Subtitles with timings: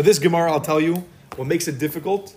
[0.00, 1.04] So this Gemara, I'll tell you,
[1.36, 2.34] what makes it difficult,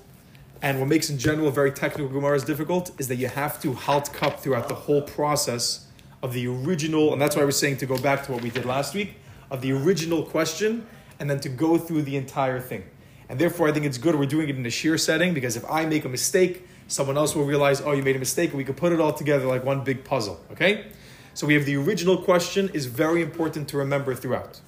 [0.62, 4.12] and what makes in general very technical Gemaras difficult, is that you have to halt
[4.12, 5.88] cup throughout the whole process
[6.22, 8.66] of the original, and that's why we're saying to go back to what we did
[8.66, 9.16] last week,
[9.50, 10.86] of the original question,
[11.22, 12.84] and then to go through the entire thing.
[13.30, 15.64] And therefore, I think it's good we're doing it in a shiur setting, because if
[15.72, 18.66] I make a mistake, someone else will realize, oh, you made a mistake, and we
[18.66, 20.88] could put it all together like one big puzzle, okay?
[21.34, 24.60] So we have the original question is very important to remember throughout.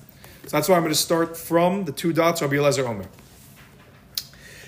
[0.47, 3.05] So that's why I'm going to start from the two dots, Rabbi Eliezer Omer.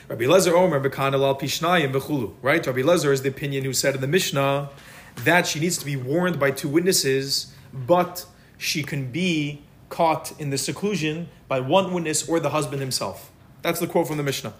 [0.07, 2.65] Rabbi Eliezer Omer, Bekanal al Pishnayim Bechulu, right?
[2.65, 4.69] Rabbi Eliezer is the opinion who said in the Mishnah
[5.17, 8.25] that she needs to be warned by two witnesses, but
[8.57, 13.31] she can be caught in the seclusion by one witness or the husband himself.
[13.61, 14.53] That's the quote from the Mishnah.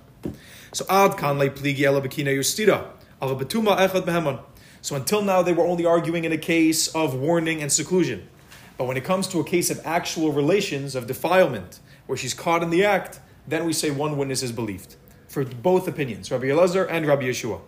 [0.72, 2.91] So ad kan pligi ela bekina yustira
[3.23, 4.39] al echad.
[4.81, 8.30] So until now they were only arguing in a case of warning and seclusion.
[8.77, 12.63] But when it comes to a case of actual relations, of defilement, where she's caught
[12.63, 14.95] in the act, then we say one witness is believed.
[15.28, 17.61] For both opinions, Rabbi Elazar and Rabbi Yehoshua.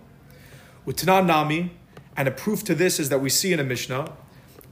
[0.86, 1.72] Utanan Nami,
[2.16, 4.12] and a proof to this is that we see in a Mishnah,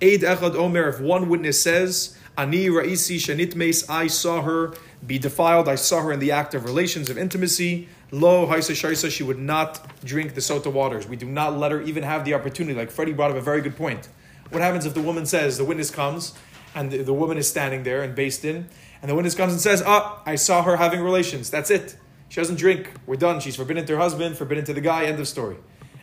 [0.01, 4.73] Eid Echad Omer, if one witness says, Ani Ra'isi Shanitmes, I saw her
[5.05, 9.11] be defiled, I saw her in the act of relations of intimacy, Lo Haisa Shaisa,
[9.11, 11.07] she would not drink the sota waters.
[11.07, 12.77] We do not let her even have the opportunity.
[12.77, 14.07] Like Freddie brought up a very good point.
[14.49, 16.33] What happens if the woman says, the witness comes,
[16.73, 18.69] and the, the woman is standing there and beis din,
[19.01, 21.49] and the witness comes and says, Ah, I saw her having relations.
[21.49, 21.97] That's it.
[22.29, 22.91] She doesn't drink.
[23.05, 23.39] We're done.
[23.39, 25.57] She's forbidden to her husband, forbidden to the guy, end of story.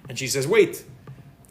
[0.08, 0.84] And she says, Wait,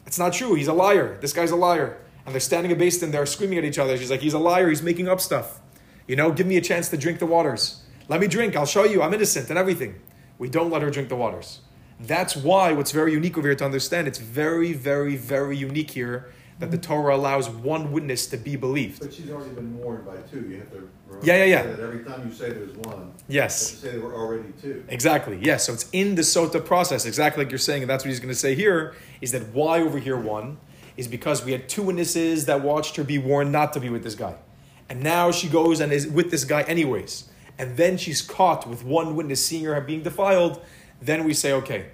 [0.04, 0.54] that's not true.
[0.54, 1.18] He's a liar.
[1.20, 1.98] This guy's a liar.
[2.24, 3.96] And they're standing a beis din there screaming at each other.
[3.96, 4.68] She's like, He's a liar.
[4.68, 5.60] He's making up stuff.
[6.06, 7.82] You know, give me a chance to drink the waters.
[8.08, 8.56] Let me drink.
[8.56, 9.02] I'll show you.
[9.02, 10.00] I'm innocent and everything.
[10.38, 11.60] We don't let her drink the waters.
[12.00, 16.32] That's why what's very unique over here to understand, it's very, very, very unique here
[16.64, 19.00] that the Torah allows one witness to be believed.
[19.00, 20.48] But she's already been warned by two.
[20.48, 21.62] You have to remember Yeah, yeah, yeah.
[21.62, 23.70] That every time you say there's one, Yes.
[23.70, 24.82] you have to say there were already two.
[24.88, 25.38] Exactly.
[25.42, 25.64] Yes.
[25.66, 28.32] So it's in the sota process, exactly like you're saying, and that's what he's going
[28.32, 28.94] to say here.
[29.20, 30.56] Is that why over here one
[30.96, 34.02] is because we had two witnesses that watched her be warned not to be with
[34.02, 34.36] this guy,
[34.88, 37.24] and now she goes and is with this guy anyways,
[37.58, 40.62] and then she's caught with one witness seeing her being defiled.
[41.02, 41.86] Then we say, okay,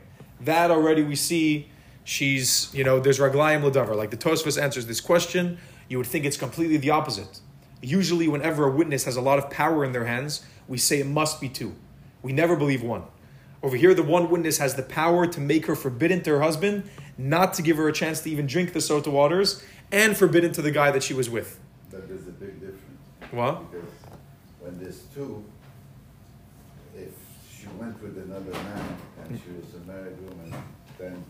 [0.42, 1.70] that already we see
[2.04, 3.96] she's you know there's raglayim ladavar.
[3.96, 7.40] Like the Tosfos answers this question, you would think it's completely the opposite.
[7.82, 11.06] Usually, whenever a witness has a lot of power in their hands, we say it
[11.06, 11.74] must be two.
[12.22, 13.04] We never believe one.
[13.62, 16.88] Over here, the one witness has the power to make her forbidden to her husband,
[17.18, 19.62] not to give her a chance to even drink the sota waters,
[19.92, 21.58] and forbidden to the guy that she was with.
[21.90, 22.80] But there's a big difference.
[23.30, 23.70] What?
[23.70, 23.90] Because
[24.60, 25.44] when there's two,
[26.96, 27.12] if
[27.50, 30.54] she went with another man and she was a married woman,
[30.98, 31.24] then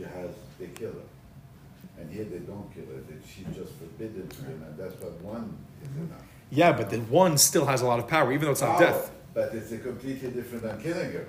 [0.00, 2.00] she has, they kill her.
[2.00, 5.12] And here they don't kill her, they- she's just forbidden to them, and that's what
[5.20, 6.06] one is mm-hmm.
[6.06, 6.22] enough.
[6.50, 8.86] Yeah, but the one still has a lot of power, even though it's not Power,
[8.86, 9.12] death.
[9.34, 11.26] But it's a completely different than killing her.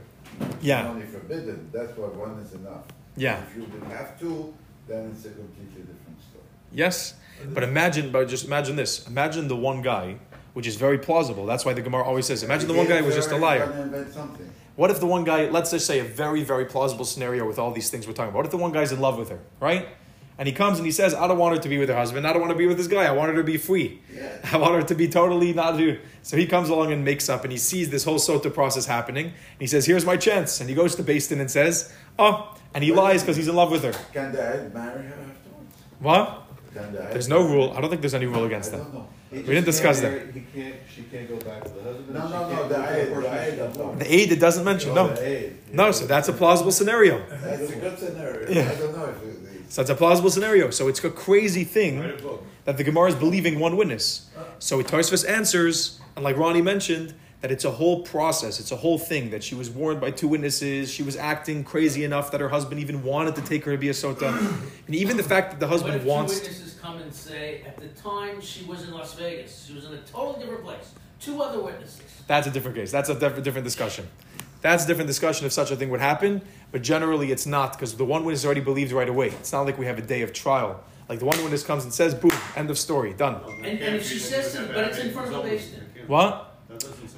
[0.61, 0.79] Yeah.
[0.79, 2.85] It's only forbidden, that's why one is enough.
[3.17, 3.41] Yeah.
[3.43, 4.53] If you would have two,
[4.87, 6.45] then it's a completely different story.
[6.71, 7.15] Yes,
[7.53, 9.07] but imagine, but just imagine this.
[9.07, 10.15] Imagine the one guy,
[10.53, 11.45] which is very plausible.
[11.45, 13.63] That's why the Gemara always says, imagine the one guy was just a liar.
[13.63, 14.51] Invent something.
[14.75, 17.71] What if the one guy, let's just say a very, very plausible scenario with all
[17.71, 18.37] these things we're talking about.
[18.37, 19.87] What if the one guy's in love with her, right?
[20.37, 22.25] And he comes and he says, I don't want her to be with her husband.
[22.25, 23.03] I don't want to be with this guy.
[23.03, 24.01] I want her to be free.
[24.11, 24.37] Yeah.
[24.51, 25.99] I want her to be totally not do.
[26.23, 29.27] So he comes along and makes up and he sees this whole sota process happening.
[29.27, 30.59] And he says, Here's my chance.
[30.59, 33.55] And he goes to beis din and says, Oh, and he lies because he's in
[33.55, 33.93] love with her.
[34.13, 35.75] Can the head marry her afterwards?
[35.99, 36.40] What?
[36.73, 37.73] Can the uh, There's no rule.
[37.75, 38.77] I don't think there's any rule against that.
[38.77, 39.07] don't know.
[39.29, 40.33] He We didn't discuss that.
[40.33, 42.13] He can't, she can't go back to the husband.
[42.13, 43.99] No, no, no, the go aid, person the aid, I'm born.
[43.99, 44.93] The aid, it doesn't mention.
[44.93, 45.07] No.
[45.71, 47.23] No, so that's a plausible scenario.
[47.29, 48.49] That's a good scenario.
[48.49, 48.69] Yeah.
[48.71, 50.69] I don't know if it- So it's a plausible scenario.
[50.69, 52.17] So it's a crazy thing a
[52.65, 54.29] that the Gemara is believing one witness.
[54.59, 58.99] So Tosfos answers, and like Ronnie mentioned, that it's a whole process, it's a whole
[58.99, 60.91] thing that she was warned by two witnesses.
[60.91, 63.89] She was acting crazy enough that her husband even wanted to take her to be
[63.89, 64.29] a sota,
[64.85, 66.33] and even the fact that the What husband if wants.
[66.39, 69.85] two witnesses come and say, at the time she was in Las Vegas, she was
[69.85, 70.93] in a totally different place.
[71.19, 72.01] Two other witnesses.
[72.27, 72.91] That's a different case.
[72.91, 74.07] That's a diff- different discussion.
[74.61, 77.95] That's a different discussion if such a thing would happen, but generally it's not because
[77.95, 79.27] the one witness already believed right away.
[79.29, 80.83] It's not like we have a day of trial.
[81.09, 84.07] Like the one witness comes and says, "Boom, end of story, done." And, and if
[84.07, 85.81] she says, to, but it's in front of the beis din.
[86.07, 86.50] What?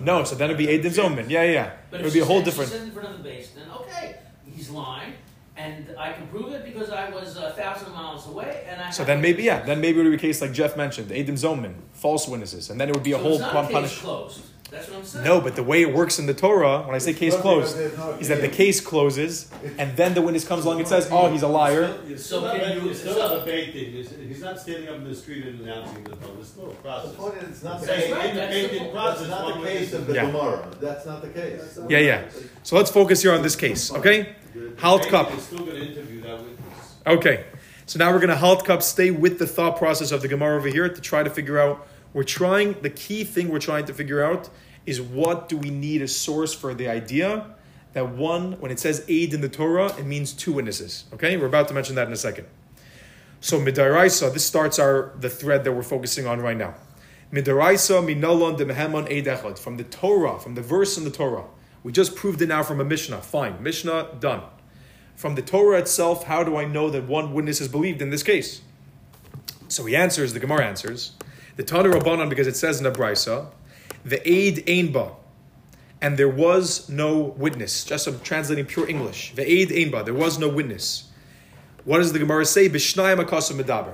[0.01, 1.29] No, so then it'd be Eidin Zoman.
[1.29, 1.71] Yeah, yeah.
[1.91, 2.73] But It would be a whole different.
[2.73, 4.15] In front of the beis din, okay,
[4.55, 5.13] he's lying,
[5.55, 8.89] and I can prove it because I was a thousand miles away, and I.
[8.89, 11.37] So then maybe yeah, then maybe it would be a case like Jeff mentioned, Edim
[11.37, 13.99] Zoman, false witnesses, and then it would be a So whole it's not punish.
[13.99, 14.41] closed.
[14.73, 15.23] That's what I'm saying.
[15.23, 17.77] No, but the way it works in the Torah, when I say It's case closed,
[17.77, 19.47] because there's no is that the case closes,
[19.77, 22.41] and then the witness comes along and says, "Oh, he's a liar." You So still
[22.45, 23.91] have, can a- you- you still so- have a bait thing.
[23.91, 26.37] He's- He's not standing up in the street and announcing the vote.
[26.39, 27.11] It's still a The process.
[27.15, 28.93] point is, it's not the Saying case, right, in the that's bait point.
[28.93, 29.21] process.
[29.21, 30.25] it's not the case of the Yeah.
[30.25, 31.61] Gemara, that's not the case.
[31.87, 32.21] Yeah, yeah.
[32.63, 34.29] So let's focus here on this case, okay?
[34.79, 35.39] Halt cup.
[35.39, 36.57] still going to interview that witness.
[37.05, 37.43] Okay.
[37.85, 40.55] So now we're going to halt cup, stay with the thought process of the Gemara
[40.57, 41.85] over here to try to figure out.
[42.13, 44.49] We're trying, the key thing we're trying to figure out
[44.85, 47.55] is what do we need a source for the idea
[47.93, 51.05] that one, when it says aid in the Torah, it means two witnesses.
[51.13, 51.37] Okay?
[51.37, 52.47] We're about to mention that in a second.
[53.39, 56.75] So midaraisa, this starts our the thread that we're focusing on right now.
[57.31, 59.59] Midaraisa minalon demehemon eid echad.
[59.59, 61.45] From the Torah, from the verse in the Torah.
[61.83, 63.21] We just proved it now from a Mishnah.
[63.21, 63.61] Fine.
[63.61, 64.43] Mishnah, done.
[65.15, 68.23] From the Torah itself, how do I know that one witness is believed in this
[68.23, 68.61] case?
[69.67, 71.11] So he answers, the Gemara answers,
[71.55, 73.47] the Tana Rabbanan, because it says in the Brisa,
[74.03, 75.15] the aid ainba,
[76.01, 77.85] and there was no witness.
[77.85, 79.33] Just I'm translating pure English.
[79.35, 81.09] The aid ainba, there was no witness.
[81.85, 82.69] What does the Gemara say?
[82.69, 83.93] Bishnayim akasim medaber.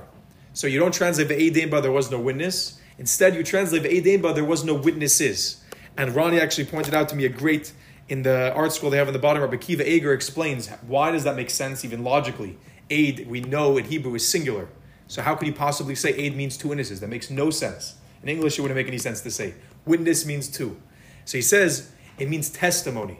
[0.52, 2.80] So you don't translate the aid ainba, there was no witness.
[2.98, 5.62] Instead, you translate the aid ainba, there was no witnesses.
[5.96, 7.72] And Ronnie actually pointed out to me a great
[8.08, 9.42] in the art school they have in the bottom.
[9.42, 12.58] Rabbi Kiva Eger explains why does that make sense even logically.
[12.90, 14.68] Aid we know in Hebrew is singular.
[15.10, 17.00] So how could he possibly say aid means two witnesses?
[17.00, 17.96] That makes no sense.
[18.22, 19.54] In English, it wouldn't make any sense to say
[19.84, 20.80] witness means two.
[21.24, 21.90] So he says
[22.20, 23.18] it means testimony.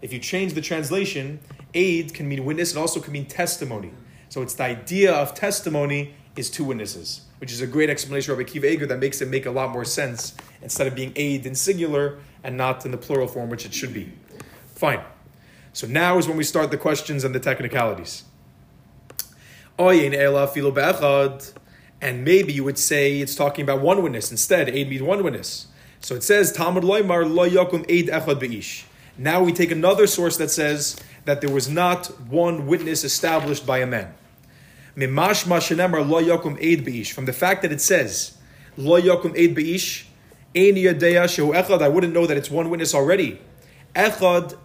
[0.00, 1.38] If you change the translation,
[1.74, 3.92] aid can mean witness and also can mean testimony.
[4.30, 8.38] So it's the idea of testimony is two witnesses, which is a great explanation of
[8.38, 11.54] Rabbi Eger that makes it make a lot more sense instead of being aid in
[11.54, 14.12] singular and not in the plural form, which it should be.
[14.74, 15.04] Fine.
[15.72, 18.24] So now is when we start the questions and the technicalities.
[19.78, 20.10] And
[22.24, 24.68] maybe you would say it's talking about one witness instead.
[24.68, 25.68] Aid means one witness.
[26.00, 28.84] So it says aid echad be'ish.
[29.16, 30.96] Now we take another source that says
[31.26, 34.12] that there was not one witness established by a man.
[34.96, 35.46] Mimash
[36.60, 37.12] aid be'ish.
[37.12, 38.36] From the fact that it says
[38.76, 40.06] aid be'ish,
[40.56, 41.82] ein yadeya shehu echad.
[41.82, 43.38] I wouldn't know that it's one witness already.
[43.94, 44.56] Echad,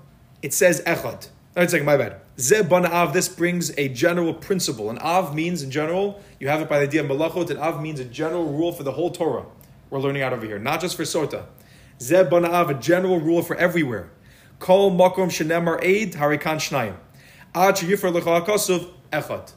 [0.41, 1.29] it says echad.
[1.57, 2.21] No, it's like my bad.
[2.39, 3.13] Ze binyan av.
[3.13, 4.91] This brings a general principle.
[4.91, 6.21] An av means in general.
[6.39, 7.49] You have it by the idea of malachot.
[7.49, 9.43] An av means a general rule for the whole Torah.
[9.89, 11.45] We're learning out over here, not just for sota.
[11.99, 14.11] Ze binyan av, a general rule for everywhere.
[14.59, 16.95] Kol makom shenemar aid harikan shnayim.
[17.55, 19.53] Ad kasuv echad.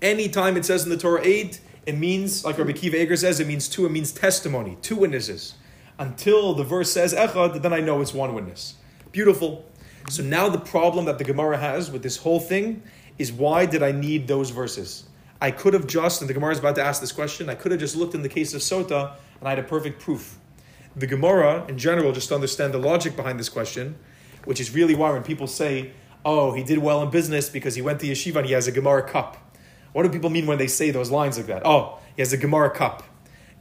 [0.00, 3.48] Anytime it says in the Torah aid, it means, like Rabbi Kiva Eger says, it
[3.48, 5.54] means two, it means testimony, two witnesses.
[5.98, 8.74] Until the verse says echad, then I know it's one witness.
[9.10, 9.64] Beautiful.
[10.10, 12.82] So now the problem that the Gemara has with this whole thing
[13.16, 15.04] is why did I need those verses?
[15.40, 17.70] I could have just, and the Gemara is about to ask this question, I could
[17.70, 20.36] have just looked in the case of Sota and I had a perfect proof.
[20.96, 23.94] The Gemara, in general, just to understand the logic behind this question,
[24.46, 25.92] which is really why when people say,
[26.24, 28.72] oh, he did well in business because he went to yeshiva and he has a
[28.72, 29.36] Gemara kop.
[29.92, 31.64] What do people mean when they say those lines like that?
[31.64, 33.04] Oh, he has a Gemara kop.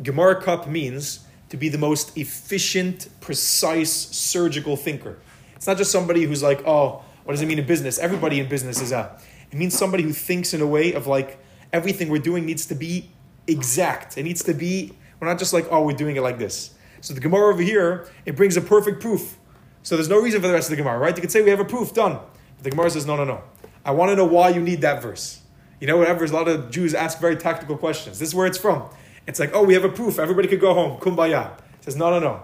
[0.02, 5.20] Gemara kop means to be the most efficient, precise, surgical thinker.
[5.60, 8.00] It's not just somebody who's like, oh, what does it mean in business?
[8.00, 9.20] Everybody in business is a.
[9.52, 11.38] It means somebody who thinks in a way of like
[11.74, 13.12] everything we're doing needs to be
[13.46, 14.18] exact.
[14.18, 14.94] It needs to be.
[15.20, 16.76] We're not just like, oh, we're doing it like this.
[17.02, 19.38] So the Gemara over here, it brings a perfect proof.
[19.84, 21.14] So there's no reason for the rest of the Gemara, right?
[21.14, 22.20] You could say we have a proof, done.
[22.56, 23.44] But the Gemara says, no, no, no.
[23.84, 25.42] I want to know why you need that verse.
[25.82, 28.20] You know, whatever, a lot of Jews ask very tactical questions.
[28.20, 28.90] This is where it's from.
[29.28, 30.20] It's like, oh, we have a proof.
[30.20, 31.02] Everybody could go home.
[31.02, 31.58] Kumbaya.
[31.58, 32.44] It says, no, no, no.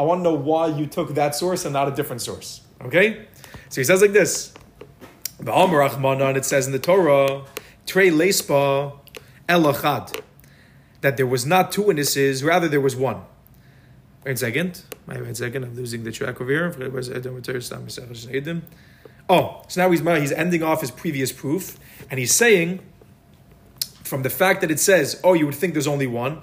[0.00, 2.62] I want to know why you took that source and not a different source.
[2.80, 3.26] Okay?
[3.68, 4.54] So he says like this.
[5.40, 5.52] The
[6.36, 7.44] it says in the Torah,
[7.86, 8.98] Trey Lespa
[9.46, 10.22] Elachad,
[11.02, 13.20] that there was not two witnesses, rather there was one.
[14.24, 14.84] Wait a second.
[15.06, 15.64] Wait a second.
[15.64, 16.70] I'm losing the track over here.
[19.28, 21.78] Oh, so now he's he's ending off his previous proof,
[22.10, 22.80] and he's saying,
[24.02, 26.40] from the fact that it says, "Oh, you would think there's only one,"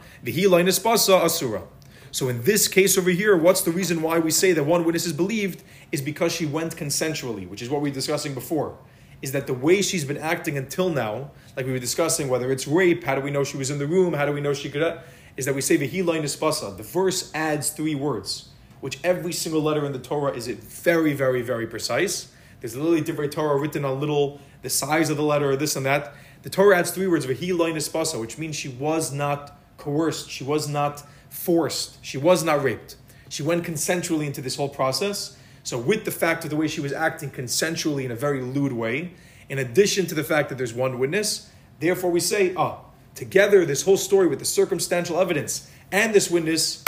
[0.69, 1.63] spasa asura.
[2.11, 5.05] So in this case over here, what's the reason why we say that one witness
[5.05, 5.63] is believed?
[5.91, 8.77] Is because she went consensually, which is what we were discussing before.
[9.21, 12.67] Is that the way she's been acting until now, like we were discussing, whether it's
[12.67, 14.69] rape, how do we know she was in the room, how do we know she
[14.69, 14.99] could,
[15.37, 16.75] is that we say v'hilayin espasa.
[16.75, 18.49] The verse adds three words,
[18.81, 22.31] which every single letter in the Torah is it very, very, very precise.
[22.59, 25.85] There's little different Torah written on little the size of the letter or this and
[25.85, 26.13] that.
[26.43, 30.67] The Torah adds three words v'hilayin espasa, which means she was not coerced, she was
[30.67, 31.03] not
[31.47, 32.97] forced, she was not raped.
[33.29, 35.37] She went consensually into this whole process.
[35.63, 38.73] So, with the fact of the way she was acting consensually in a very lewd
[38.73, 39.13] way,
[39.47, 41.49] in addition to the fact that there's one witness,
[41.79, 42.79] therefore we say, ah,
[43.15, 46.83] together this whole story with the circumstantial evidence and this witness,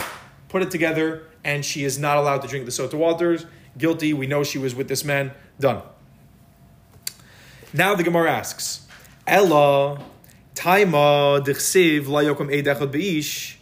[0.49, 3.45] put it together, and she is not allowed to drink the sota waters.
[3.77, 4.11] Guilty.
[4.11, 5.31] We know she was with this man.
[5.57, 5.83] Done.
[7.73, 8.85] Now the Gemara asks,
[9.25, 10.01] Ella
[10.53, 13.58] taima dichsiv la yokum eid echad beish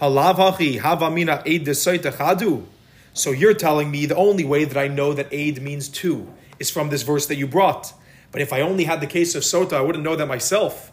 [0.00, 2.64] halav hachi havamina desoita chadu.
[3.12, 6.70] So you're telling me the only way that I know that aid means two is
[6.70, 7.92] from this verse that you brought.
[8.32, 10.92] But if I only had the case of sota, I wouldn't know that myself.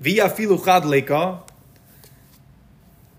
[0.00, 1.42] Via filu chad leka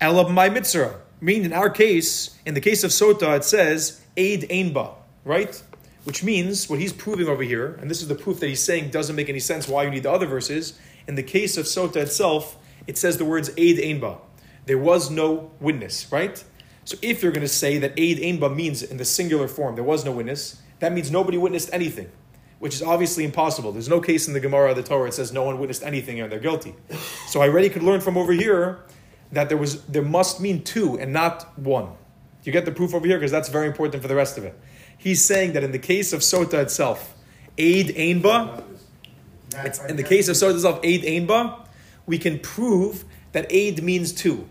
[0.00, 1.00] elab my mitzvah.
[1.20, 5.60] Meaning, in our case, in the case of sota, it says aid ainba, right?
[6.04, 8.90] Which means what he's proving over here, and this is the proof that he's saying
[8.90, 10.78] doesn't make any sense why you need the other verses.
[11.08, 14.20] In the case of sota itself, it says the words aid ainba.
[14.68, 16.44] There was no witness, right?
[16.84, 19.84] So if you're going to say that aid ainba means in the singular form, there
[19.84, 22.12] was no witness, that means nobody witnessed anything,
[22.58, 23.72] which is obviously impossible.
[23.72, 26.30] There's no case in the Gemara the Torah that says no one witnessed anything and
[26.30, 26.74] they're guilty.
[27.28, 28.80] So I already could learn from over here
[29.32, 31.92] that there was there must mean two and not one.
[32.44, 34.54] You get the proof over here because that's very important for the rest of it.
[34.98, 37.14] He's saying that in the case of sota itself,
[37.56, 38.64] aid ainba,
[39.88, 41.66] in the case of sota itself, aid ainba,
[42.04, 44.46] we can prove that aid means two.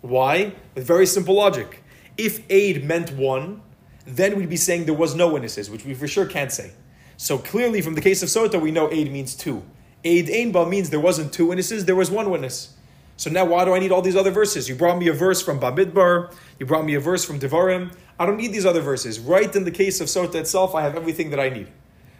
[0.00, 0.54] Why?
[0.74, 1.82] With very simple logic.
[2.16, 3.62] If aid meant one,
[4.06, 6.72] then we'd be saying there was no witnesses, which we for sure can't say.
[7.16, 9.62] So clearly, from the case of sota, we know aid means two.
[10.04, 12.74] Aid ainba means there wasn't two witnesses, there was one witness.
[13.16, 14.68] So now, why do I need all these other verses?
[14.68, 17.92] You brought me a verse from Bamidbar, you brought me a verse from Devarim.
[18.18, 19.18] I don't need these other verses.
[19.18, 21.68] Right in the case of Sota itself, I have everything that I need.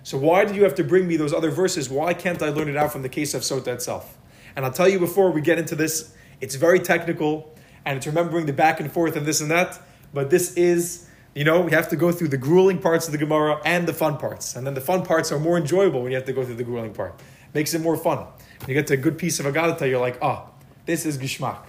[0.03, 1.89] So why did you have to bring me those other verses?
[1.89, 4.19] Why can't I learn it out from the case of Sota itself?
[4.57, 7.55] And I'll tell you before we get into this, it's very technical
[7.89, 9.81] and it's remembering the back and forth and this and that.
[10.13, 13.19] But this is, you know, we have to go through the grueling parts of the
[13.19, 14.57] Gemara and the fun parts.
[14.57, 16.65] And then the fun parts are more enjoyable when you have to go through the
[16.65, 17.19] grueling part.
[17.55, 18.19] Makes it more fun.
[18.19, 20.51] When you get to a good piece of Agadata, you're like, ah,
[20.85, 21.63] this is Gishmak.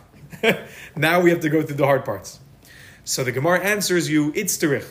[0.97, 2.41] now we have to go through the hard parts.
[3.05, 4.87] So the Gemara answers you, Itzterich.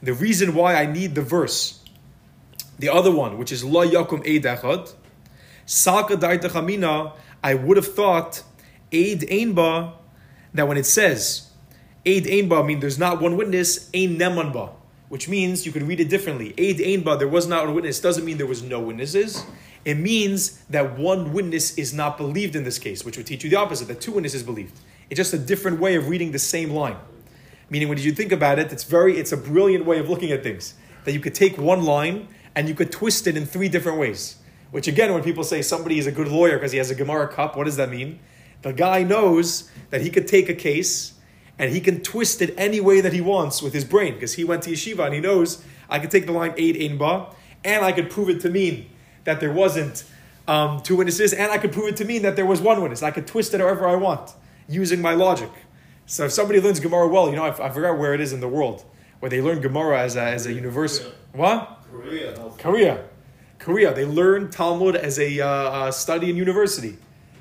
[0.00, 1.82] The reason why I need the verse,
[2.78, 4.94] the other one, which is La Yakum Eid Echad,
[5.66, 8.44] Salka Daitachamina, I would have thought
[8.92, 9.94] Eid Einba,
[10.54, 11.50] that when it says
[12.06, 14.70] Eid Einba, I mean there's not one witness, Ein Nemanba,
[15.08, 16.50] which means you could read it differently.
[16.58, 19.44] Eid Einba, there was not a witness, doesn't mean there was no witnesses.
[19.84, 23.50] It means that one witness is not believed in this case, which would teach you
[23.50, 24.78] the opposite, that two witnesses believed.
[25.08, 26.96] It's just a different way of reading the same line.
[27.70, 30.42] Meaning, when you think about it, it's very, it's a brilliant way of looking at
[30.42, 30.74] things.
[31.04, 34.36] That you could take one line and you could twist it in three different ways.
[34.70, 37.32] Which again, when people say somebody is a good lawyer because he has a Gemara
[37.32, 38.20] kop, what does that mean?
[38.62, 41.14] The guy knows that he could take a case
[41.58, 44.44] and he can twist it any way that he wants with his brain because he
[44.44, 47.92] went to yeshiva and he knows I could take the line eight inba and I
[47.92, 48.88] could prove it to mean
[49.24, 50.04] that there wasn't
[50.48, 53.02] um, two witnesses and I could prove it to mean that there was one witness.
[53.02, 54.32] I could twist it however I want
[54.68, 55.50] using my logic.
[56.06, 58.40] So if somebody learns Gemara well, you know, I, I forgot where it is in
[58.40, 58.84] the world
[59.20, 61.10] where they learn Gemara as a, as a university.
[61.32, 61.78] What?
[61.92, 62.34] Korea.
[62.58, 63.04] Korea.
[63.58, 63.94] Korea.
[63.94, 66.96] They learn Talmud as a uh, study in university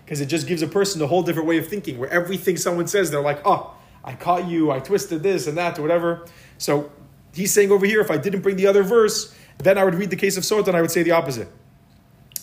[0.10, 2.88] because it just gives a person a whole different way of thinking where everything someone
[2.88, 6.26] says, they're like, oh, I caught you, I twisted this and that or whatever.
[6.58, 6.92] So
[7.32, 10.10] he's saying over here, if I didn't bring the other verse, then I would read
[10.10, 11.48] the case of Sota and I would say the opposite.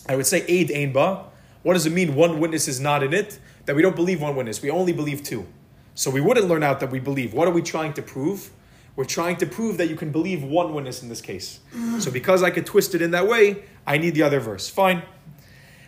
[0.07, 1.25] I would say Eid Einba.
[1.63, 3.37] What does it mean one witness is not in it?
[3.65, 5.45] That we don't believe one witness, we only believe two.
[5.93, 7.33] So we wouldn't learn out that we believe.
[7.33, 8.49] What are we trying to prove?
[8.95, 11.59] We're trying to prove that you can believe one witness in this case.
[11.99, 14.69] So because I could twist it in that way, I need the other verse.
[14.69, 15.03] Fine.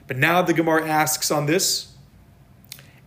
[0.09, 1.93] But now the Gemara asks on this,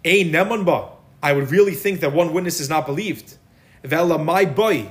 [0.04, 0.90] A nemanba.
[1.21, 3.37] I would really think that one witness is not believed.
[3.82, 4.88] Vela my boy.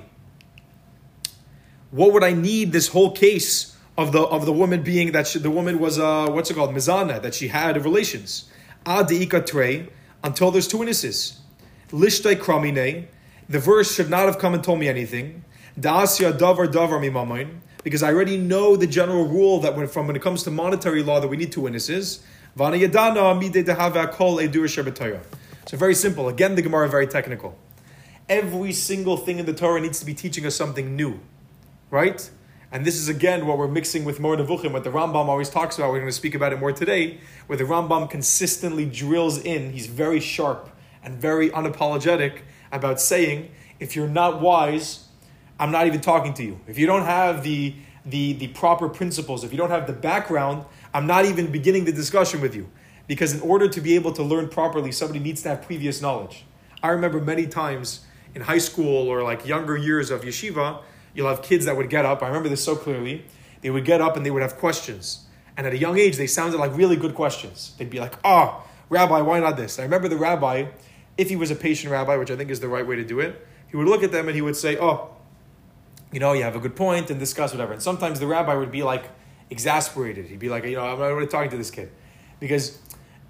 [1.89, 5.39] What would I need this whole case of the of the woman being that she,
[5.39, 8.49] the woman was uh what's it called mizana that she had relations
[8.85, 9.09] ad
[9.45, 9.89] tre
[10.23, 11.41] until there's two witnesses
[11.89, 13.07] lishtay kramine
[13.49, 15.43] the verse should not have come and told me anything
[15.77, 20.15] dasya davar davar mimamain because I already know the general rule that when from when
[20.15, 22.23] it comes to monetary law that we need two witnesses
[22.57, 22.69] so
[25.77, 27.57] very simple again the Gemara very technical
[28.29, 31.19] every single thing in the Torah needs to be teaching us something new
[31.91, 32.31] right?
[32.71, 35.77] And this is again what we're mixing with Moreh Nevuchim, what the Rambam always talks
[35.77, 35.91] about.
[35.91, 39.73] We're going to speak about it more today, where the Rambam consistently drills in.
[39.73, 40.69] He's very sharp
[41.03, 42.39] and very unapologetic
[42.71, 45.09] about saying, if you're not wise,
[45.61, 46.59] I'm not even talking to you.
[46.65, 50.65] If you don't have the, the, the proper principles, if you don't have the background,
[50.91, 52.67] I'm not even beginning the discussion with you.
[53.05, 56.45] Because in order to be able to learn properly, somebody needs to have previous knowledge.
[56.81, 58.01] I remember many times
[58.33, 60.81] in high school or like younger years of yeshiva,
[61.13, 62.23] you'll have kids that would get up.
[62.23, 63.25] I remember this so clearly.
[63.61, 65.25] They would get up and they would have questions.
[65.57, 67.75] And at a young age, they sounded like really good questions.
[67.77, 69.77] They'd be like, oh, Rabbi, why not this?
[69.77, 70.71] I remember the rabbi,
[71.19, 73.19] if he was a patient rabbi, which I think is the right way to do
[73.19, 75.11] it, he would look at them and he would say, "Oh,
[76.11, 77.73] you know, you have a good and discuss whatever.
[77.73, 79.05] And sometimes the rabbi would be like
[79.49, 80.25] exasperated.
[80.25, 81.91] He'd be like, "You know, I'm not really talking to this kid,"
[82.39, 82.79] because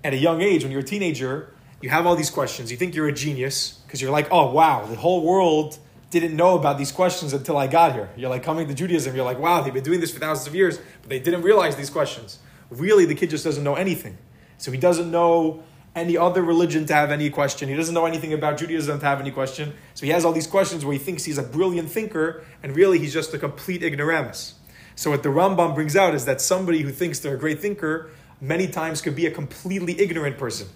[0.03, 2.71] at a young age, when you're a teenager, you have all these questions.
[2.71, 6.57] You think you're a genius because you're like, "Oh, wow, the whole world." Didn't know
[6.57, 8.09] about these questions until I got here.
[8.17, 10.53] You're like coming to Judaism, you're like, wow, they've been doing this for thousands of
[10.53, 12.39] years, but they didn't realize these questions.
[12.69, 14.17] Really, the kid just doesn't know anything.
[14.57, 15.63] So he doesn't know
[15.95, 17.67] any other religion to have any question.
[17.67, 19.73] He doesn't know anything about Judaism to have any question.
[19.93, 22.97] So he has all these questions where he thinks he's a brilliant thinker, and really
[22.99, 24.55] he's just a complete ignoramus.
[24.95, 28.09] So what the Rambam brings out is that somebody who thinks they're a great thinker
[28.39, 30.67] many times could be a completely ignorant person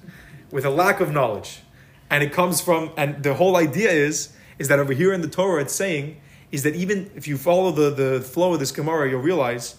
[0.51, 1.61] with a lack of knowledge.
[2.09, 5.27] And it comes from, and the whole idea is, is that over here in the
[5.27, 9.09] Torah it's saying, is that even if you follow the, the flow of this Gemara,
[9.09, 9.75] you'll realize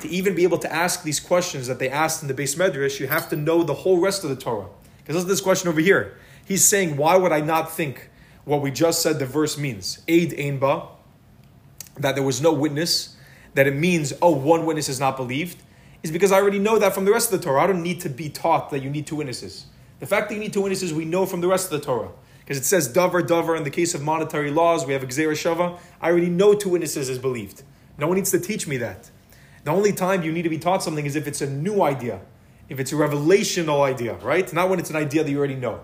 [0.00, 3.00] to even be able to ask these questions that they asked in the beis medrash,
[3.00, 4.68] you have to know the whole rest of the Torah.
[4.98, 6.16] Because listen to this question over here.
[6.44, 8.10] He's saying, why would I not think
[8.44, 10.02] what we just said the verse means?
[10.08, 10.88] Aid Ainba,
[11.98, 13.16] that there was no witness,
[13.54, 15.62] that it means, oh, one witness is not believed,
[16.02, 17.62] is because I already know that from the rest of the Torah.
[17.62, 19.66] I don't need to be taught that you need two witnesses.
[19.98, 22.10] The fact that you need two witnesses, we know from the rest of the Torah.
[22.40, 25.78] Because it says davar davar in the case of monetary laws, we have Gzera Shava.
[26.00, 27.62] I already know two witnesses is believed.
[27.98, 29.10] No one needs to teach me that.
[29.64, 32.20] The only time you need to be taught something is if it's a new idea,
[32.68, 34.50] if it's a revelational idea, right?
[34.52, 35.80] Not when it's an idea that you already know.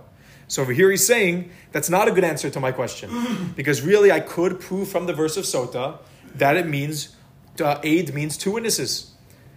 [0.49, 3.11] So over here he's saying that's not a good answer to my question.
[3.57, 5.99] Because really I could prove from the verse of Sota
[6.37, 7.17] that it means,
[7.61, 9.13] uh, aid means two witnesses.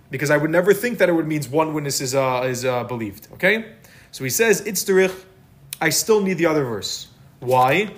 [0.10, 2.84] Because I would never think that it would means one witness is, uh, is uh,
[2.86, 3.28] believed.
[3.34, 3.76] Okay?
[4.12, 5.14] So he says, Itzderich,
[5.80, 7.08] I still need the other verse.
[7.40, 7.92] Why?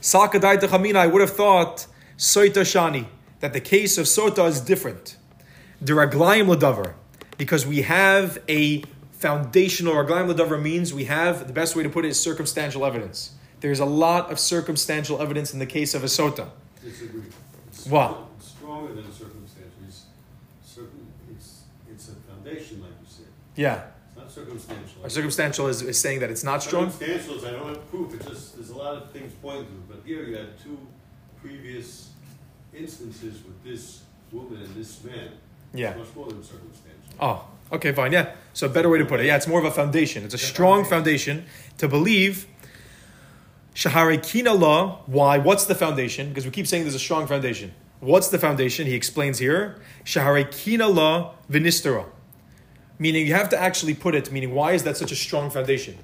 [0.00, 1.86] Sakadai I would have thought,
[2.16, 3.06] Soita Shani,
[3.42, 5.16] that the case of Sota is different.
[5.80, 6.94] The Raglaim Ladavar,
[7.36, 12.04] because we have a foundational, Raglaim Ladavar means we have, the best way to put
[12.04, 13.32] it is circumstantial evidence.
[13.58, 16.50] There's a lot of circumstantial evidence in the case of a Sota.
[16.84, 17.22] Disagree.
[17.66, 18.16] It's What?
[18.38, 19.72] Stronger than circumstantial.
[19.88, 20.04] It's,
[20.64, 23.26] certain, it's, it's a foundation, like you said.
[23.56, 23.82] Yeah.
[24.06, 25.04] It's not circumstantial.
[25.04, 26.92] Or circumstantial is, is saying that it's not strong.
[26.92, 28.14] Circumstantial is I don't have proof.
[28.14, 29.88] It just there's a lot of things pointing to it.
[29.88, 30.78] But here you had two
[31.40, 32.11] previous
[32.74, 35.30] instances with this woman and this man.
[35.74, 35.90] Yeah.
[35.90, 37.14] It's much more than circumstantial.
[37.20, 38.12] Oh, okay, fine.
[38.12, 38.34] Yeah.
[38.52, 39.26] So a better way to put it.
[39.26, 40.24] Yeah, it's more of a foundation.
[40.24, 41.44] It's a strong foundation
[41.78, 42.46] to believe.
[43.74, 45.02] Shahare Kina law.
[45.06, 45.38] Why?
[45.38, 46.28] What's the foundation?
[46.28, 47.72] Because we keep saying there's a strong foundation.
[48.00, 48.86] What's the foundation?
[48.86, 49.80] He explains here.
[50.04, 52.06] Shahare Kina law vinistera.
[52.98, 55.98] Meaning you have to actually put it, meaning why is that such a strong foundation?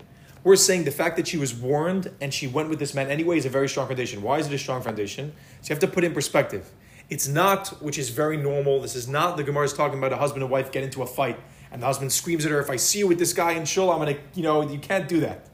[0.44, 3.38] We're saying the fact that she was warned and she went with this man anyway
[3.38, 4.22] is a very strong foundation.
[4.22, 5.33] Why is it a strong foundation?
[5.62, 6.70] So you have to put it in perspective.
[7.11, 8.81] It's not, which is very normal.
[8.81, 11.07] This is not the Gemara is talking about a husband and wife get into a
[11.07, 11.38] fight
[11.70, 13.90] and the husband screams at her, if I see you with this guy in shul,
[13.90, 15.46] I'm gonna, you know, you can't do that.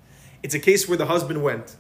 [0.43, 1.77] It's a case where the husband went,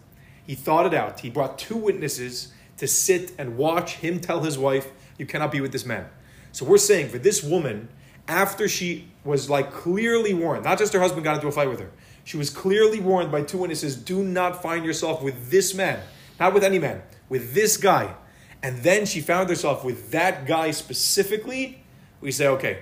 [0.46, 1.20] he thought it out.
[1.20, 5.60] He brought two witnesses to sit and watch him tell his wife, you cannot be
[5.60, 6.06] with this man.
[6.52, 7.88] So we're saying for this woman,
[8.28, 11.80] after she was like clearly warned, not just her husband got into a fight with
[11.80, 11.90] her,
[12.24, 16.00] she was clearly warned by two witnesses, do not find yourself with this man,
[16.40, 18.14] not with any man, with this guy.
[18.62, 21.84] And then she found herself with that guy specifically.
[22.22, 22.78] We say, okay,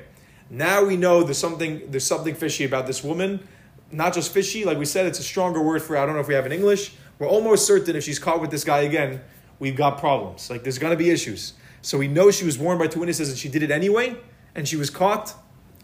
[0.48, 3.48] now we know there's something there's something fishy about this woman.
[3.90, 6.28] Not just fishy, like we said, it's a stronger word for I don't know if
[6.28, 6.94] we have in English.
[7.18, 9.20] We're almost certain if she's caught with this guy again,
[9.59, 10.48] we've got problems.
[10.50, 11.55] Like there's gonna be issues.
[11.81, 14.16] So we know she was warned by two witnesses and she did it anyway,
[14.55, 15.35] and she was caught.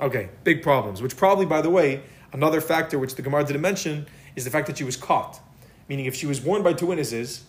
[0.00, 1.02] Okay, big problems.
[1.02, 2.02] Which probably, by the way,
[2.32, 5.40] another factor which the Gemara didn't mention is the fact that she was caught.
[5.88, 7.44] Meaning, if she was warned by two witnesses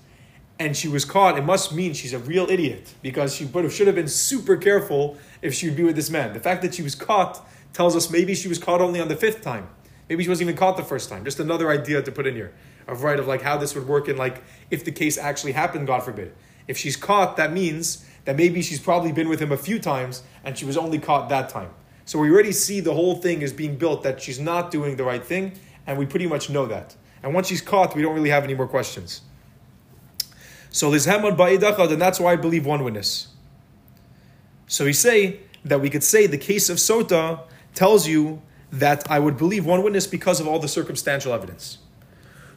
[0.58, 3.73] and she was caught, it must mean she's a real idiot because she would have,
[3.73, 6.34] should have been super careful if she would be with this man.
[6.34, 9.15] The fact that she was caught tells us maybe she was caught only on the
[9.15, 9.69] fifth time.
[10.10, 11.23] Maybe she wasn't even caught the first time.
[11.23, 12.53] Just another idea to put in here
[12.88, 15.86] of right of like how this would work and like if the case actually happened,
[15.86, 16.34] God forbid.
[16.67, 20.23] If she's caught, that means that maybe she's probably been with him a few times
[20.43, 21.71] and she was only caught that time.
[22.05, 25.03] So we already see the whole thing is being built that she's not doing the
[25.03, 25.53] right thing,
[25.86, 26.95] and we pretty much know that.
[27.21, 29.21] And once she's caught, we don't really have any more questions.
[30.71, 33.27] So lizhamon ba'idachad, and that's why I believe one witness.
[34.65, 37.41] So we say that we could say the case of Sota
[37.75, 41.77] tells you that I would believe one witness because of all the circumstantial evidence.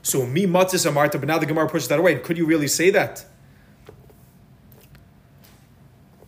[0.02, 2.18] So mi matzis amarta, but now the Gemara pushes that away.
[2.20, 3.24] Could you really say that?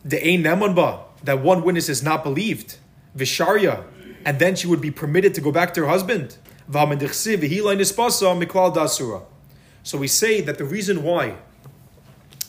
[0.05, 2.77] The ein neman that one witness is not believed.
[3.17, 3.85] Visharya,
[4.25, 6.37] and then she would be permitted to go back to her husband.
[9.83, 11.37] So we say that the reason why,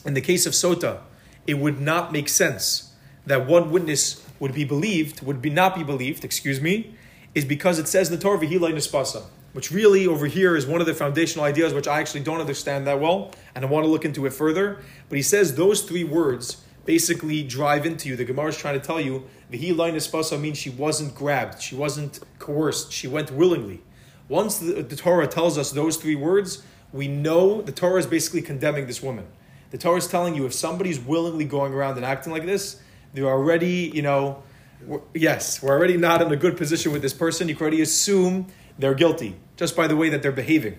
[0.06, 1.00] in the case of Sota,
[1.46, 2.94] it would not make sense
[3.26, 6.96] that one witness would be believed, would be not be believed, excuse me,
[7.34, 9.24] is because it says in the Torah, Vihila Nispasa.
[9.56, 12.86] which really over here is one of the foundational ideas which I actually don't understand
[12.88, 14.80] that well, and I want to look into it further.
[15.08, 18.16] But he says those three words basically drive into you.
[18.16, 19.94] The Gemara is trying to tell you the hilain
[20.42, 23.82] means she wasn't grabbed, she wasn't coerced, she went willingly.
[24.28, 28.42] Once the, the Torah tells us those three words, we know the Torah is basically
[28.42, 29.26] condemning this woman.
[29.72, 32.82] The Torah is telling you if somebody's willingly going around and acting like this,
[33.14, 34.44] they're already, you know,
[34.86, 37.50] we're- yes, we're already not in a good position with this person.
[37.50, 40.78] You can already assume they're guilty just by the way that they're behaving.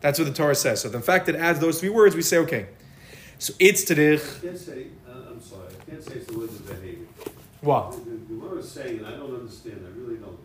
[0.00, 0.80] That's what the Torah says.
[0.80, 2.66] So the fact that it adds those three words, we say, okay.
[3.38, 4.40] So it's tadich.
[5.88, 7.06] Can't say, I'm sorry, I can't say it's the of behavior.
[7.62, 7.90] Wow.
[7.90, 10.38] The the Gemara is saying, and I don't understand, I really don't.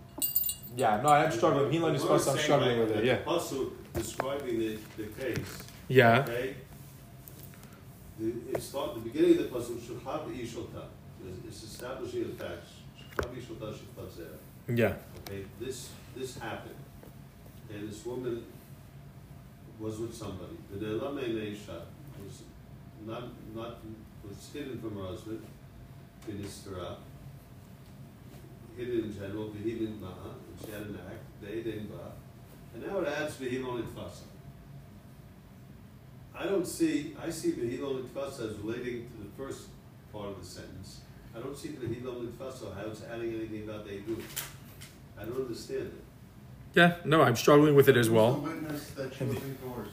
[0.75, 1.69] Yeah, no, I'm struggling.
[1.69, 3.05] The Hilan is Gemara supposed I'm saying, struggling like, with it.
[3.05, 3.17] Yeah.
[3.17, 6.19] the Pasuk describing the, the case, Yeah.
[6.21, 6.55] okay?
[8.19, 10.85] The, it's start, the beginning of the Pasuk, Shulchat Ishota,
[11.47, 12.71] it's establishing the facts.
[13.15, 14.93] Shulchat Ishota Shulchat Yeah.
[15.19, 16.75] Okay, this, this happened,
[17.71, 18.43] and this woman
[19.79, 20.57] was with somebody.
[20.71, 21.81] The Nelame Neisha
[22.23, 22.41] was
[23.05, 23.77] not, not,
[24.27, 25.45] was hidden from her husband,
[26.27, 26.95] in Istara.
[28.77, 32.11] Hidden in general, Behilin Ma'a, and she had an act, they didn't Ba.
[32.73, 34.23] And now it adds Behilon Itfasa.
[36.35, 39.67] I don't see, I see Behilon Itfasa as relating to the first
[40.11, 41.01] part of the sentence.
[41.35, 44.17] I don't see Behilon Itfasa, how it's adding anything about they do.
[45.19, 46.03] I don't understand it.
[46.73, 46.95] Yeah.
[47.05, 48.33] No, I'm struggling with it as well.
[48.33, 49.91] Who's the witness that she wasn't coerced?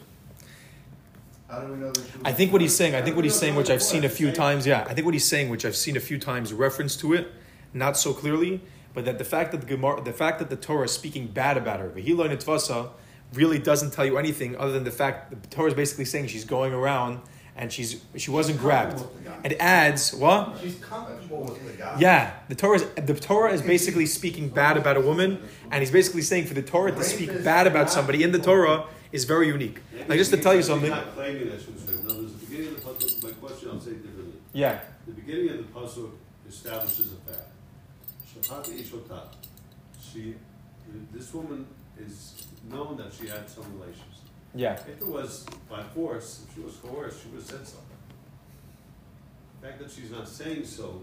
[1.50, 2.22] How do we know that she was?
[2.24, 4.30] I think what he's saying, I think what he's saying, which I've seen a few
[4.30, 7.12] times, yeah, I think what he's saying, which I've seen a few times, reference to
[7.12, 7.32] it,
[7.74, 8.60] not so clearly,
[8.94, 11.56] but that the fact that the Gemara, the fact that the Torah is speaking bad
[11.56, 12.90] about her, Vehila Nitvasa,
[13.32, 16.26] really doesn't tell you anything other than the fact that the Torah is basically saying
[16.28, 17.20] she's going around
[17.56, 19.04] and she's she wasn't grabbed.
[19.44, 20.58] It adds what?
[20.60, 21.96] She's comfortable with the guy.
[21.98, 25.90] Yeah, the Torah is the Torah is basically speaking bad about a woman, and he's
[25.90, 29.48] basically saying for the Torah to speak bad about somebody in the Torah is very
[29.48, 29.78] unique.
[30.08, 30.90] Like just to tell you something.
[30.90, 32.00] not claiming that she was raped.
[32.00, 34.38] In other words, the beginning of the pasuk, my question, I'll say it differently.
[34.52, 36.10] Yeah, The beginning of the pasuk
[36.48, 37.48] establishes a fact.
[38.32, 39.22] Shachata ishota.
[40.00, 40.34] She,
[41.12, 41.66] this woman
[41.98, 44.16] is known that she had some relations.
[44.54, 44.74] yeah.
[44.74, 47.86] If it was by force, if she was coerced, she would have said something.
[49.60, 51.02] The fact that she's not saying so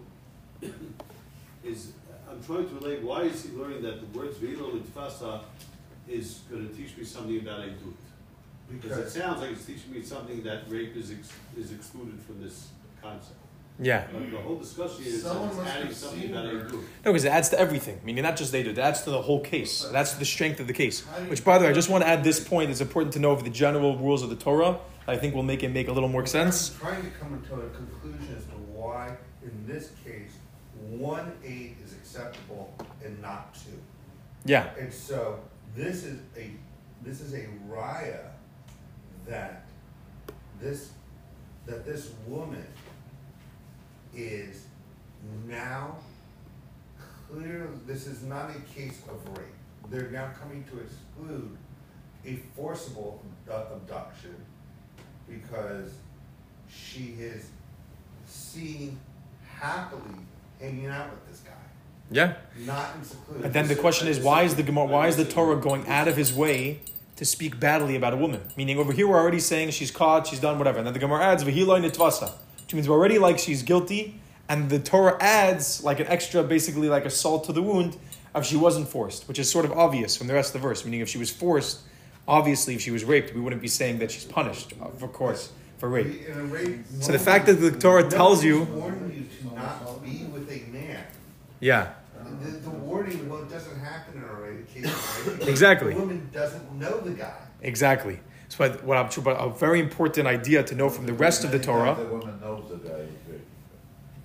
[1.64, 1.92] is,
[2.30, 5.42] I'm trying to relate, why is he learning that the words v'ilo l'tfasa
[6.10, 7.94] is gonna teach me something about edut?
[8.70, 12.42] Because it sounds like it's teaching me something that rape is ex- is excluded from
[12.42, 12.68] this
[13.02, 13.36] concept.
[13.80, 14.08] Yeah.
[14.12, 16.52] But the whole discussion is that Someone must adding have something seen about her.
[16.66, 16.72] edut.
[17.06, 18.00] No, because it adds to everything.
[18.02, 19.86] I mean, not just they do, it adds to the whole case.
[19.92, 21.02] That's the strength of the case.
[21.30, 22.72] Which, by the way, I just want to add this point.
[22.72, 24.80] It's important to know of the general rules of the Torah.
[25.08, 26.72] I think will make it make a little more sense.
[26.74, 30.32] I'm trying to come to a conclusion as to why, in this case,
[30.90, 32.74] one eight is acceptable
[33.06, 33.80] and not two.
[34.44, 35.40] Yeah, And so,
[35.78, 36.50] this is a,
[37.04, 38.32] this is a raya
[39.28, 39.68] that
[40.60, 40.90] this,
[41.68, 42.66] that this woman
[44.16, 44.66] is
[45.48, 45.96] now
[47.30, 49.46] clear, this is not a case of rape.
[49.92, 51.56] They're now coming to exclude
[52.26, 54.36] a forcible abduction
[55.30, 55.92] because
[56.68, 57.50] she is
[58.26, 59.00] seen
[59.48, 60.02] happily
[60.60, 61.52] hanging out with this guy,
[62.12, 62.36] yeah.
[62.66, 63.42] not in seclusion.
[63.42, 66.08] But then the question is, why is the Gemara, why is the Torah going out
[66.08, 66.82] of his way
[67.16, 68.42] to speak badly about a woman?
[68.56, 71.24] Meaning, over here we're already saying she's caught, she's done whatever, and then the Gemara
[71.24, 72.32] adds v'hiloi nitvasa,
[72.64, 76.90] which means we're already like she's guilty, and the Torah adds like an extra, basically
[76.90, 77.98] like a salt to the wound
[78.34, 80.86] of she wasn't forced, which is sort of obvious from the rest of the verse.
[80.86, 81.80] Meaning, if she was forced,
[82.28, 85.90] obviously, if she was raped, we wouldn't be saying that she's punished, of course, for
[85.90, 86.28] rape.
[86.36, 88.66] Rape, So the fact that the Torah tells you-
[91.60, 91.90] Yeah,
[92.42, 95.48] The, the warning, well, it doesn't happen in a rape case.
[95.48, 95.94] Exactly.
[95.94, 97.34] The woman doesn't know the guy.
[97.62, 98.20] exactly.
[98.50, 101.52] So what- what I'm, but a very important idea to know from the rest of
[101.52, 101.96] the Torah.
[101.96, 103.06] The woman knows the guy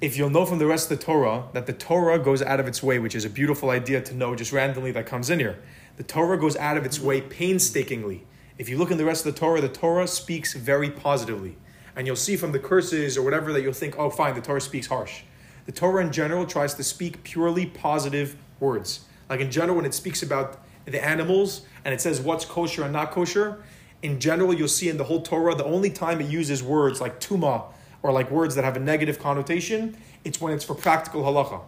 [0.02, 2.66] if you'll know from the rest of the Torah that the Torah goes out of
[2.66, 5.60] its way, which is a beautiful idea to know just randomly that comes in here.
[5.96, 8.24] The Torah goes out of its way painstakingly.
[8.58, 11.56] If you look in the rest of the Torah, the Torah speaks very positively.
[11.94, 14.60] And you'll see from the curses or whatever that you'll think, oh, fine, the Torah
[14.60, 15.22] speaks harsh.
[15.66, 19.00] The Torah in general tries to speak purely positive words.
[19.30, 22.92] Like in general, when it speaks about the animals and it says what's kosher and
[22.92, 23.62] not kosher,
[24.02, 27.20] in general, you'll see in the whole Torah, the only time it uses words like
[27.20, 27.64] tuma
[28.02, 31.60] or like words that have a negative connotation, it's when it's for practical halacha.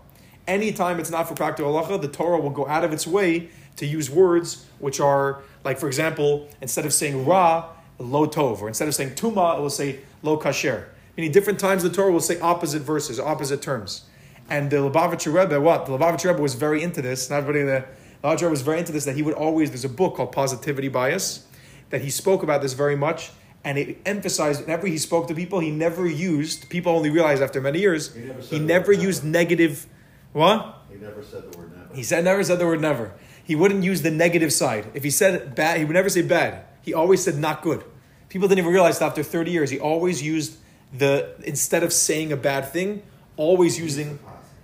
[0.48, 3.86] Anytime it's not for practical halacha, the Torah will go out of its way to
[3.86, 8.88] use words which are, like for example, instead of saying ra, lo tov, or instead
[8.88, 10.86] of saying tuma, it will say lo kasher.
[11.16, 14.04] Meaning different times the Torah will say opposite verses, opposite terms.
[14.48, 15.86] And the Lubavitcher Rebbe, what?
[15.86, 17.30] The Lubavitcher Rebbe was very into this.
[17.30, 17.84] Not everybody in the
[18.24, 21.46] Lodger was very into this that he would always, there's a book called Positivity Bias
[21.90, 23.30] that he spoke about this very much.
[23.62, 27.60] And it emphasized whenever he spoke to people, he never used, people only realized after
[27.60, 29.32] many years, He never he never used never.
[29.32, 29.86] negative,
[30.32, 30.82] what?
[30.90, 31.94] He never said the word never.
[31.94, 33.12] He said never said the word never.
[33.42, 34.86] He wouldn't use the negative side.
[34.94, 36.64] If he said bad, he would never say bad.
[36.80, 37.84] He always said not good.
[38.30, 40.56] People didn't even realize that after 30 years, he always used
[40.96, 43.02] the, instead of saying a bad thing,
[43.36, 44.18] always using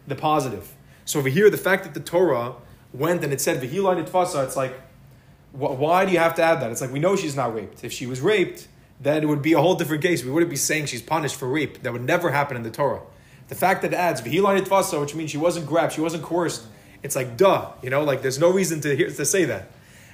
[0.06, 0.74] the positive.
[1.04, 2.54] So over here, the fact that the Torah
[2.92, 4.72] went and it said v'hila nitfasa, it's like,
[5.52, 6.70] wh- why do you have to add that?
[6.70, 7.84] It's like we know she's not raped.
[7.84, 8.68] If she was raped,
[9.00, 10.24] then it would be a whole different case.
[10.24, 11.82] We wouldn't be saying she's punished for rape.
[11.82, 13.02] That would never happen in the Torah.
[13.48, 16.64] The fact that it adds v'hila nitfasa, which means she wasn't grabbed, she wasn't coerced.
[17.02, 19.70] It's like duh, you know, like there's no reason to hear, to say that.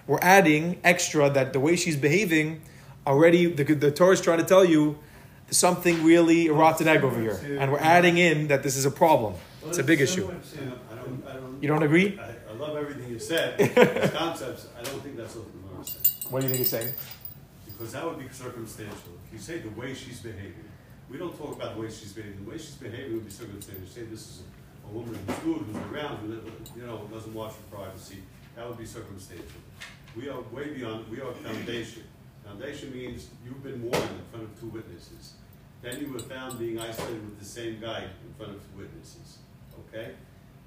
[0.06, 2.62] We're adding extra that the way she's behaving
[3.06, 3.46] already.
[3.46, 4.98] The, the Torah is trying to tell you
[5.50, 9.34] something really rotten egg over here, and we're adding in that this is a problem.
[9.66, 10.28] It's a big issue.
[10.28, 11.62] I don't, I don't.
[11.62, 12.18] You don't agree?
[12.18, 16.32] I, love everything you said, these concepts, I don't think that's what the Gemara said.
[16.32, 16.92] What do you think he's saying?
[17.66, 19.12] Because that would be circumstantial.
[19.26, 20.64] If you say the way she's behaving,
[21.10, 22.44] we don't talk about the way she's behaving.
[22.44, 23.86] The way she's behaving would be circumstantial.
[23.86, 24.42] Say this is
[24.84, 28.18] a, woman who's good, who's around, who you know, doesn't watch for privacy.
[28.56, 29.60] That would be circumstantial.
[30.16, 31.08] We are way beyond.
[31.10, 32.04] We are foundation.
[32.46, 35.34] Foundation means you've been warned in front of two witnesses.
[35.82, 39.38] Then you were found being isolated with the same guy in front of two witnesses.
[39.88, 40.12] Okay,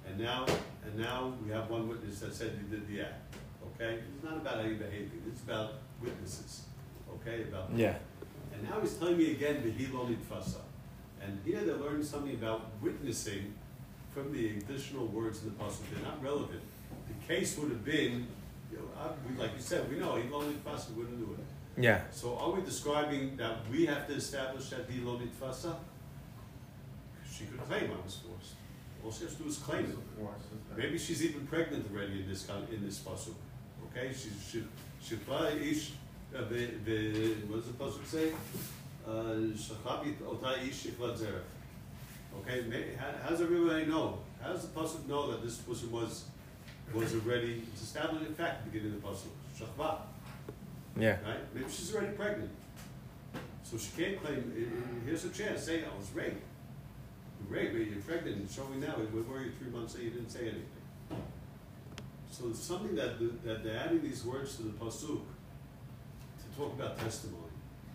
[0.07, 0.45] and now
[0.85, 3.35] and now we have one witness that said you did the act.
[3.75, 5.21] Okay, it's not about how you're behaving.
[5.27, 6.63] It's about witnesses.
[7.15, 7.95] Okay, about Yeah.
[8.53, 10.61] and now he's telling me again the Hilo Nitfasa.
[11.21, 13.53] And here they're learning something about witnessing
[14.13, 15.83] from the additional words in the puzzle.
[15.93, 16.61] They're not relevant.
[17.07, 18.27] The case would have been,
[18.71, 21.45] you know, uh, we- like you said, we know Hilo Nitfasa wouldn't do it.
[21.79, 22.01] Yeah.
[22.11, 25.75] So are we describing that we have to establish that Hilo Nitfasa?
[27.31, 28.55] She could claim I was forced.
[29.03, 29.97] All she has to do is claim it.
[30.75, 33.35] Maybe she's even pregnant already in this con- in this pasuk.
[33.85, 34.67] Okay, she should
[35.01, 35.21] should
[35.61, 35.93] ish.
[36.35, 38.33] uh, the the what does the pasuk say?
[39.07, 39.11] Uh,
[39.55, 41.47] Shachabi ota ish shiklat zerach.
[42.41, 44.19] Okay, how, how does everybody know?
[44.41, 46.25] How does the pasuk know that this person was
[46.93, 47.63] was already?
[47.81, 49.31] Established in fact beginning of the pasuk.
[49.57, 49.99] Shachva,
[50.97, 51.12] Yeah.
[51.25, 51.39] right?
[51.54, 52.49] Maybe she's already pregnant,
[53.63, 54.52] so she can't claim.
[54.56, 55.63] i- i- Here's a chance.
[55.63, 56.41] Say I was raped.
[57.39, 57.84] You raped me.
[57.86, 58.38] You're pregnant.
[58.38, 58.95] and Show me now.
[58.97, 59.93] We were you three months.
[59.95, 60.65] Say you didn't say anything.
[62.32, 65.21] So it's something that, the, that they're adding these words to the pasuk
[66.39, 67.43] to talk about testimony.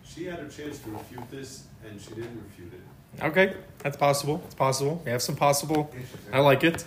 [0.03, 3.23] She had a chance to refute this, and she didn't refute it.
[3.23, 4.41] Okay, that's possible.
[4.45, 5.01] It's possible.
[5.05, 5.91] We have some possible.
[6.33, 6.85] I like it.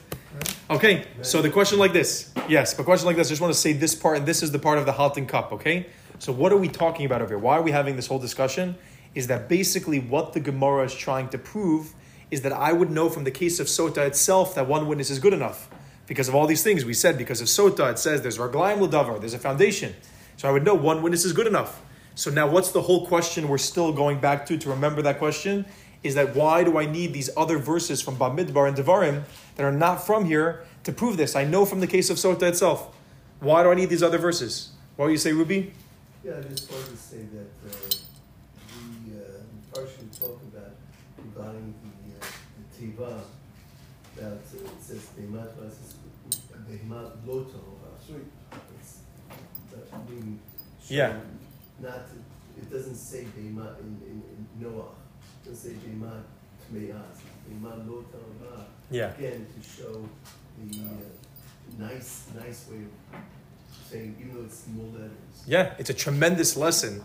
[0.70, 2.32] Okay, so the question like this.
[2.48, 3.28] Yes, but question like this.
[3.28, 5.26] I just want to say this part, and this is the part of the halting
[5.26, 5.52] cup.
[5.52, 5.86] Okay,
[6.18, 7.38] so what are we talking about over here?
[7.38, 8.76] Why are we having this whole discussion?
[9.14, 11.94] Is that basically what the Gemara is trying to prove?
[12.30, 15.18] Is that I would know from the case of Sota itself that one witness is
[15.18, 15.70] good enough
[16.06, 17.16] because of all these things we said.
[17.16, 19.94] Because of Sota, it says there's Raglaim Ludavar, there's a foundation.
[20.36, 21.80] So I would know one witness is good enough.
[22.14, 25.64] So now, what's the whole question we're still going back to to remember that question?
[26.02, 29.24] Is that why do I need these other verses from Bamidbar and Devarim
[29.58, 31.34] that are not from here to prove this?
[31.36, 32.94] I know from the case of Sota itself.
[33.40, 34.70] Why do I need these other verses?
[34.96, 35.72] What will you say, Ruby?
[36.24, 37.90] Yeah, I just wanted to say that uh,
[39.04, 40.74] the uh, partially talk about
[41.18, 43.20] regarding the, uh, the tiva,
[44.16, 45.96] that uh, it says behemat versus
[46.68, 47.98] behemat lo tahora.
[48.78, 48.98] It's
[49.70, 50.38] that being
[50.80, 51.20] shown Yeah.
[51.80, 52.06] Not,
[52.56, 54.94] it doesn't say behemat in, in, in Noah.
[55.42, 56.22] It doesn't say behemat
[56.70, 57.22] tmeas.
[57.48, 58.77] Behemat lo tahora.
[58.90, 59.14] Yeah.
[59.14, 60.08] Again, to show
[60.58, 63.20] the uh, nice, nice way of
[63.90, 65.10] saying, even though it's small letters.
[65.46, 67.02] Yeah, it's a tremendous lesson.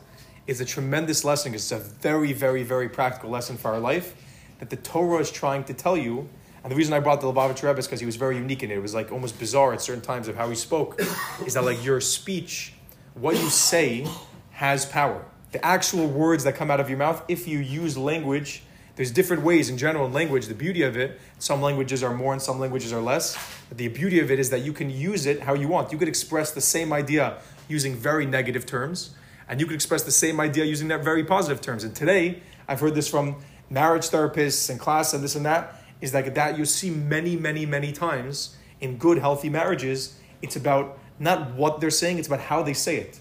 [0.47, 4.15] It's a tremendous lesson because it's a very, very, very practical lesson for our life
[4.59, 6.29] that the Torah is trying to tell you.
[6.63, 8.71] And the reason I brought the Lubavitch Rebbe is because he was very unique in
[8.71, 8.75] it.
[8.75, 10.99] It was like almost bizarre at certain times of how he spoke.
[11.45, 12.73] is that like your speech,
[13.15, 14.07] what you say,
[14.51, 15.25] has power.
[15.51, 18.63] The actual words that come out of your mouth, if you use language,
[18.95, 20.47] there's different ways in general in language.
[20.47, 23.35] The beauty of it, some languages are more and some languages are less.
[23.69, 25.91] But the beauty of it is that you can use it how you want.
[25.91, 29.15] You could express the same idea using very negative terms,
[29.47, 31.83] and you could express the same idea using that very positive terms.
[31.83, 33.37] And today, I've heard this from
[33.69, 37.65] marriage therapists and class and this and that, is like that you see many, many,
[37.65, 40.19] many times in good, healthy marriages.
[40.41, 43.19] It's about not what they're saying, it's about how they say it.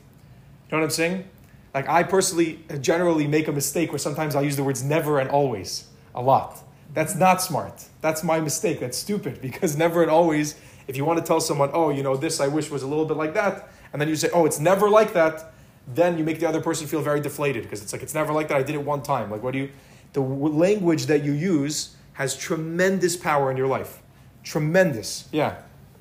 [0.66, 1.28] You know what I'm saying?
[1.74, 5.30] Like I personally generally make a mistake where sometimes I'll use the words never and
[5.30, 6.62] always a lot.
[6.94, 7.84] That's not smart.
[8.02, 8.80] That's my mistake.
[8.80, 10.56] That's stupid because never and always,
[10.86, 13.06] if you want to tell someone, oh, you know, this I wish was a little
[13.06, 15.52] bit like that, and then you say, oh, it's never like that,
[15.94, 18.48] then you make the other person feel very deflated because it's like, it's never like
[18.48, 18.58] that.
[18.58, 19.30] I did it one time.
[19.30, 19.70] Like, what do you,
[20.12, 24.02] the language that you use has tremendous power in your life.
[24.44, 25.28] Tremendous.
[25.32, 25.56] Yeah.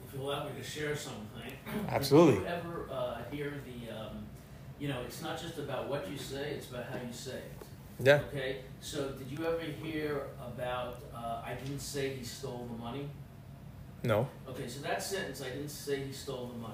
[0.07, 1.19] if you allow me to share something.
[1.87, 2.35] Absolutely.
[2.35, 3.80] Did you ever uh, hear the,
[4.81, 7.53] you know, it's not just about what you say, it's about how you say it.
[8.03, 8.21] Yeah.
[8.29, 13.07] Okay, so did you ever hear about, uh, I didn't say he stole the money?
[14.03, 14.27] No.
[14.49, 16.73] Okay, so that sentence, I didn't say he stole the money.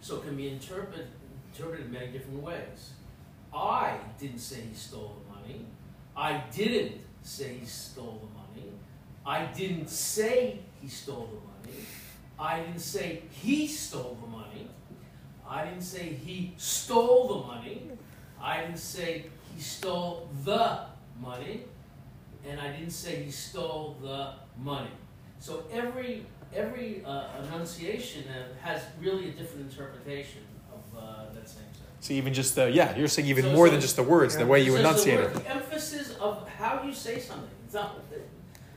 [0.00, 1.08] So it can be interpreted,
[1.52, 2.92] interpreted in many different ways.
[3.52, 5.66] I didn't say he stole the money.
[6.16, 8.74] I didn't say he stole the money.
[9.26, 11.84] I didn't say he stole the money.
[12.38, 14.39] I didn't say he stole the money.
[15.50, 17.82] I didn't say he stole the money.
[18.40, 20.78] I didn't say he stole the
[21.20, 21.64] money.
[22.48, 24.94] And I didn't say he stole the money.
[25.40, 28.34] So every every uh, enunciation uh,
[28.66, 32.00] has really a different interpretation of uh, that same sentence.
[32.00, 34.36] So even just the yeah, you're saying even So- more so- than just the words,
[34.36, 35.44] the way you So enunciate word- it.
[35.44, 37.50] The emphasis of how you say something.
[37.66, 37.96] It's not,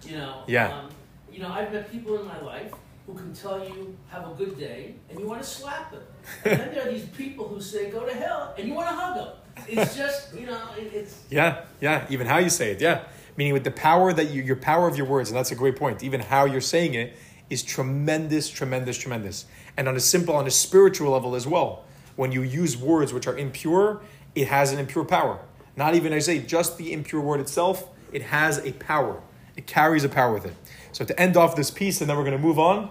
[0.04, 0.44] you know.
[0.48, 0.78] Yeah.
[0.80, 0.90] Um,
[1.32, 2.72] you know, I've met people in my life
[3.06, 6.04] who can tell you have a good day, and you want to slap them.
[6.46, 8.96] And then there are these people who say go to hell, and you want to
[8.96, 9.34] hug them.
[9.68, 11.24] It's just, you know, it, it's.
[11.30, 12.06] Yeah, yeah.
[12.10, 13.04] Even how you say it, yeah.
[13.36, 15.76] Meaning with the power that you, your power of your words, and that's a great
[15.76, 16.04] point.
[16.04, 17.18] Even how you're saying it
[17.50, 19.46] is tremendous, tremendous, tremendous.
[19.76, 21.86] And on a simple, on a spiritual level as well.
[22.16, 24.02] When you use words which are impure,
[24.36, 25.39] it has an impure power.
[25.76, 29.22] Not even I say just the impure word itself, it has a power.
[29.56, 30.56] It carries a power with it.
[30.92, 32.89] So to end off this piece, and then we're going to move on.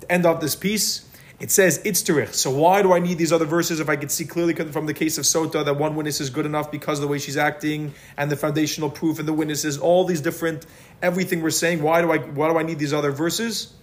[0.00, 1.08] To end off this piece,
[1.40, 2.34] it says itzterich.
[2.34, 4.94] So why do I need these other verses if I could see clearly from the
[4.94, 7.92] case of Sota that one witness is good enough because of the way she's acting
[8.16, 10.66] and the foundational proof and the witnesses, all these different
[11.02, 11.82] everything we're saying.
[11.82, 13.74] Why do I why do I need these other verses?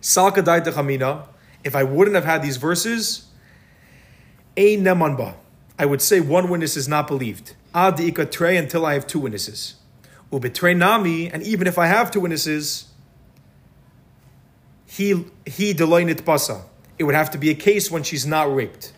[0.00, 1.28] Salka.
[1.64, 3.26] If I wouldn't have had these verses,
[4.56, 5.34] a nemanba.
[5.78, 7.54] I would say one witness is not believed.
[7.74, 9.74] Ad ikatre until I have two witnesses.
[10.32, 12.86] Ubetre nami, and even if I have two witnesses,
[14.86, 16.62] he he deloinit basa.
[16.98, 18.92] It would have to be a case when she's not raped.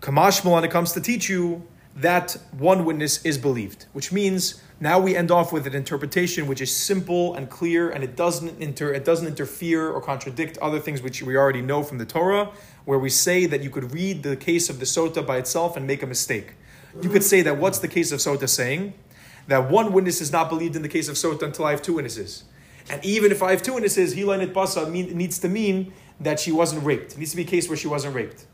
[0.00, 4.98] Kamash when it comes to teach you that one witness is believed, which means now
[4.98, 8.92] we end off with an interpretation which is simple and clear, and it doesn't inter
[8.92, 12.50] it doesn't interfere or contradict other things which we already know from the Torah,
[12.84, 15.86] where we say that you could read the case of the sota by itself and
[15.86, 16.54] make a mistake.
[17.02, 18.94] You could say that what's the case of sota saying?
[19.50, 21.94] That one witness is not believed in the case of sota until I have two
[21.94, 22.44] witnesses.
[22.88, 26.52] And even if I have two witnesses, hilanit basa mean, needs to mean that she
[26.52, 27.14] wasn't raped.
[27.14, 28.44] It needs to be a case where she wasn't raped.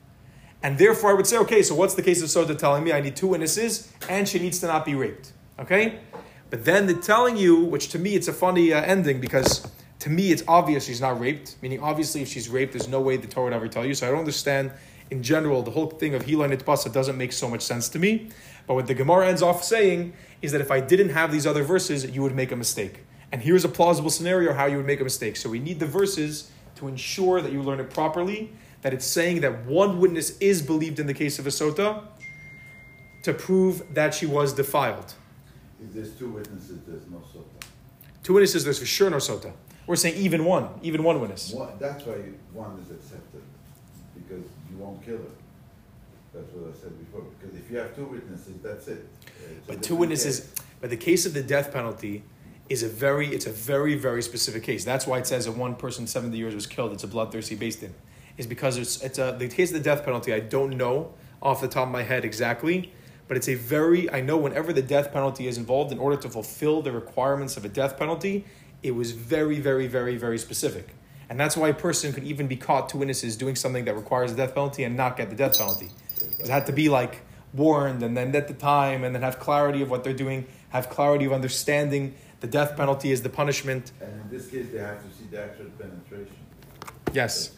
[0.63, 2.93] And therefore, I would say, okay, so what's the case of Sota telling me?
[2.93, 5.33] I need two witnesses, and she needs to not be raped.
[5.59, 5.99] Okay?
[6.49, 10.09] But then they're telling you, which to me it's a funny uh, ending because to
[10.09, 11.57] me it's obvious she's not raped.
[11.61, 13.93] Meaning, obviously, if she's raped, there's no way the Torah would ever tell you.
[13.93, 14.73] So I don't understand,
[15.11, 18.31] in general, the whole thing of Hila Nitbasa doesn't make so much sense to me.
[18.67, 21.63] But what the Gemara ends off saying is that if I didn't have these other
[21.63, 23.05] verses, you would make a mistake.
[23.33, 25.37] And here's a plausible scenario how you would make a mistake.
[25.37, 28.53] So we need the verses to ensure that you learn it properly,
[28.83, 32.03] that it's saying that one witness is believed in the case of a sota
[33.23, 35.15] to prove that she was defiled.
[35.83, 37.67] If there's two witnesses, there's no sota.
[38.23, 39.53] Two witnesses, there's for sure no sota.
[39.87, 41.53] We're saying even one, even one witness.
[41.53, 42.15] One, that's why
[42.53, 43.43] one is accepted,
[44.15, 45.25] because you won't kill her.
[46.37, 49.09] That's what I said before, because if you have two witnesses, that's it.
[49.25, 50.55] Uh, it's But two witnesses, case.
[50.83, 52.25] but the case of the death penalty
[52.69, 54.85] is a very, it's a very, very specific case.
[54.85, 56.93] That's why it says that one person 70 years was killed.
[56.93, 57.95] It's a bloodthirsty beis din.
[58.37, 61.63] Is because it's, it's a, the case of the death penalty, I don't know off
[61.63, 62.93] the top of my head exactly,
[63.29, 66.29] but it's a very, I know whenever the death penalty is involved, in order to
[66.29, 68.45] fulfill the requirements of a death penalty,
[68.83, 70.89] it was very, very, very, very specific.
[71.31, 74.33] And that's why a person could even be caught, two witnesses, doing something that requires
[74.33, 75.89] a death penalty and not get the death penalty.
[76.49, 79.83] It had to be like warned and then at the time and then have clarity
[79.83, 83.93] of what they're doing, have clarity of understanding the death penalty is the punishment.
[84.01, 86.37] And in this case, they have to see the actual penetration.
[87.13, 87.53] Yes.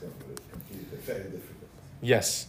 [1.05, 1.69] Very difficult.
[2.01, 2.47] Yes.